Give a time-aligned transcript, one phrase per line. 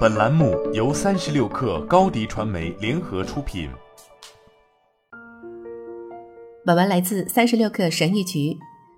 [0.00, 3.68] 本栏目由三十六氪高低传媒联合出品。
[6.66, 8.56] 本文来自三十六氪神谕局。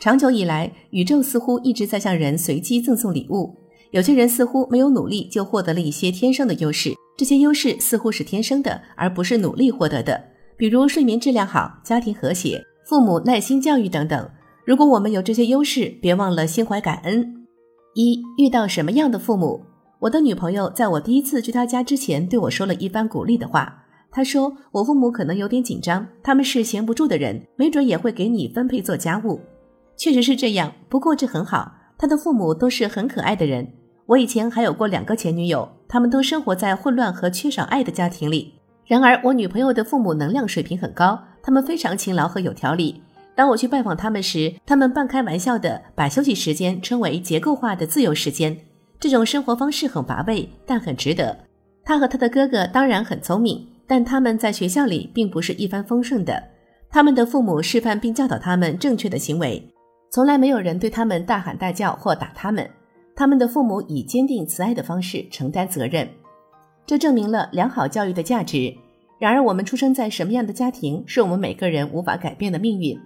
[0.00, 3.54] 长久以来，宇宙似乎一直在向人随机赠送礼物。
[3.92, 10.20] 有些人似乎没有努力就获得了一些天生的优势，这些优势似乎是天生的，而不是努力获得的。
[10.56, 14.28] 比如睡眠质量好、家庭和谐、父母耐心教育等等。
[14.64, 17.46] 如果我们有这些优势，别忘了心怀感恩。
[17.94, 19.64] 一遇到什么样的父母？
[20.04, 23.84] 我的女朋友在我第一次去她家之前，对我说了一番鼓励的话。
[24.10, 29.40] 她说：“我父母可能有点紧张，他们是闲不住的人，没准也会给你分配做家务。”
[29.96, 31.72] 确实是这样，不过这很好。
[31.96, 33.66] 他的父母都是很可爱的人。
[34.04, 38.52] 我以前还有过两个前女友，他们都生活在混乱和缺少爱的家庭里。
[38.84, 43.02] 然而，我女朋友的父母能量水平很高，他们非常勤劳和有条理。
[43.34, 48.54] 当我去拜访他们时，他们半开玩笑的把休息时间称为结构化的自由时间。
[49.04, 51.36] 这种生活方式很乏味，但很值得。
[51.84, 56.42] 他和他的哥哥当然很聪明，但他们在学校里并不是一帆风顺的。
[56.88, 59.62] 他们的父母示范并教导他们正确的行为，
[60.10, 62.66] 从来没有人对他们大喊大叫或打他们。
[63.14, 66.08] 他们的父母以坚定慈爱的方式承担责任，
[66.86, 68.74] 这证明了良好教育的价值。
[69.18, 72.98] 然而，我们出生在什么样的家庭，是我们每个人无法改变的命运。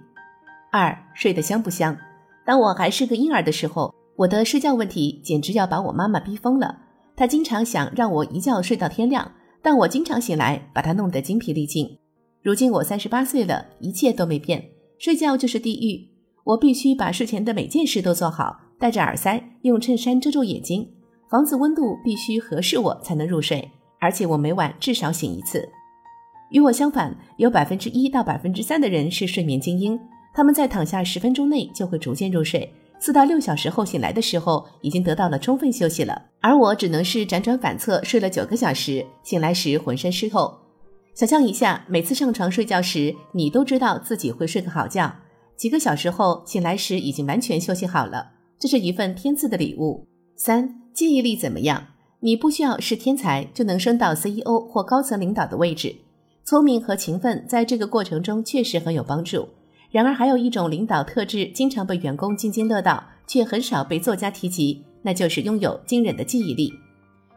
[0.71, 1.97] 二睡得香不香？
[2.45, 6.77] 当我还是个婴儿的时候，我的睡觉问题简直要把我妈妈逼疯了。
[7.15, 9.31] 她经常想让我一觉睡到天亮，
[9.61, 11.97] 但我经常醒来，把她弄得精疲力尽。
[12.41, 16.05] 如今我三十八岁了，一切都没变，睡觉就是地狱。
[16.43, 20.85] 我必须把睡前的每件事都做好，戴着耳塞，用衬衫遮住眼睛，
[21.29, 25.65] 房子温度必须合适我才能入睡，而且我每晚至少醒一次。
[26.51, 29.97] 与我相反，有百分之一到百分之三的人是睡眠精英。
[30.33, 32.69] 他们在躺下十分钟内就会逐渐入睡，
[32.99, 36.21] 四到六小时后醒来的时候已经得到了充分休息了。
[36.41, 40.53] 而我只能是辗转反侧睡了九个小时，醒来时浑身湿透。
[41.15, 45.13] 想象一下，每次上床睡觉时，你都知道自己会睡个好觉，
[45.55, 50.05] 几个小时后醒来时已经完全休息好了，这是一份天赐的礼物。
[50.37, 51.87] 三，记忆力怎么样？
[52.21, 55.95] 你不需要是天才就能升到 CEO 或高层领导的位置，
[56.45, 59.47] 聪明和勤奋在这个过程中确实很有帮助。
[59.91, 66.71] 然而，还有一种领导特质，经常被员工津津乐道，却很少被作家提及，那就是拥有惊人的记忆力。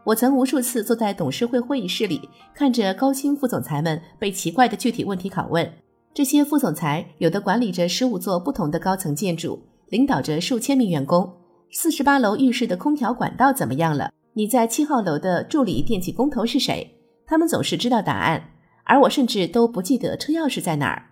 [0.05, 5.73] 我曾无数次坐在董事会会议室里，看着高薪副总裁们被奇怪的具体问题拷问。
[6.13, 11.33] 这些副总裁有的管理着十五座不同的高层建筑，领导着数千名员工。
[11.71, 14.13] 四十八楼浴室的空调管道怎么样了？
[14.34, 16.99] 你在七号楼的助理电气工头是谁？
[17.25, 18.51] 他们总是知道答案，
[18.84, 21.12] 而我甚至都不记得车钥匙在哪儿。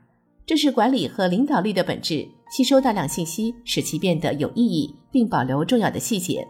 [0.50, 6.44] 这是管理和领导力的本质：吸收大量信息，使其变得有意义，并保留重要的细节。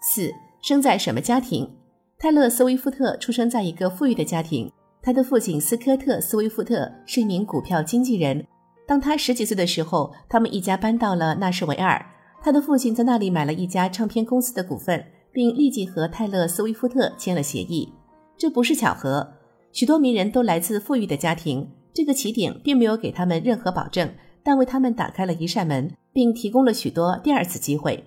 [0.00, 0.32] 四，
[0.62, 1.70] 生在什么家庭？
[2.18, 8.42] 泰勒·斯威夫特出生在一个富裕的家庭，他的父亲斯科特·斯威夫特是一名股票经纪人。
[8.86, 12.02] 当他十几岁的时候，他们一家搬到了纳什维尔，
[12.40, 17.92] 他的父亲在那里买了一家唱片公司的股份，并立即和泰勒·斯威夫特签了协议。
[18.38, 19.34] 这不是巧合，
[19.72, 21.68] 许多名人都来自富裕的家庭。
[21.94, 24.10] 这个起点并没有给他们任何保证，
[24.42, 28.04] 但为他们打开了一扇门，并提供了许多第二次机会。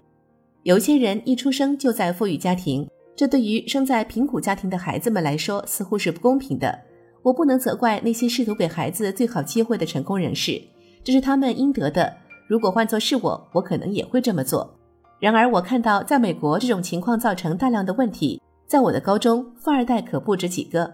[0.63, 6.79] 有些人一出生就在富裕家庭，这对于生在贫苦家庭的孩子们来说似乎是不公平的。
[7.21, 10.61] 我不能责怪那些试图给孩子最好机会的成功人士，
[11.03, 12.11] 这是他们应得的。
[12.47, 14.77] 如果换作是我，我可能也会这么做。
[15.19, 18.41] 然而，我看到在美国这种情况造成大量的问题。
[18.67, 20.91] 在我的高中，富二代可不止几个。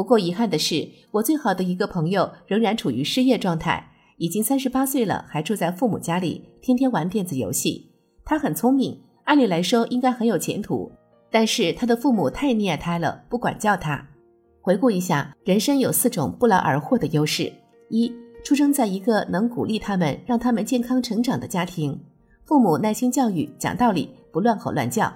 [0.00, 7.90] 不过遗憾的是，我最好的一个朋友仍然处于失业状态，已经三十八岁了，还住在父母家里，天天玩电子游戏。
[8.24, 10.90] 他很聪明，按理来说应该很有前途，
[11.30, 14.02] 但是他的父母太溺爱他了，不管教他。
[14.62, 17.52] 回顾一下，人生有四种不劳而获的优势：
[17.90, 18.10] 一、
[18.42, 22.00] 出生在一个能鼓励他们、让他们健康成长的家庭，
[22.46, 25.12] 父母耐心教育、讲道理，不乱吼乱叫；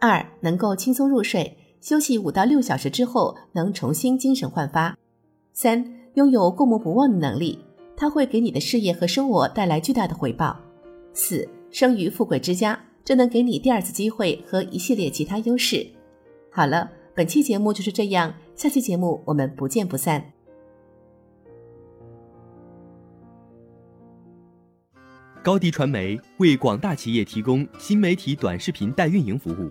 [0.00, 1.58] 二、能够轻松入睡。
[1.84, 4.96] 休息五到六小时之后，能重新精神焕发。
[5.52, 7.62] 三、拥有过目不忘的能力，
[7.94, 10.58] 它会给你的事业和生活带来巨大的回报。
[11.12, 15.86] 四、生于富贵之家，这能给你第二次机会和一系列其他优势。
[16.50, 20.32] 好了，本期节目就是这样，下期节目我们不见不散。
[25.42, 29.70] 高迪传媒为广大企业提供新媒体短视频代运营服务。